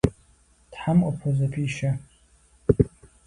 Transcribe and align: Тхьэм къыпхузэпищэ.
Тхьэм 0.71 0.97
къыпхузэпищэ. 1.05 1.89